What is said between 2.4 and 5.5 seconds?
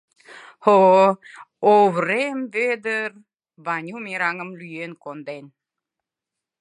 Ведыр Ваню мераҥым лӱен конден!»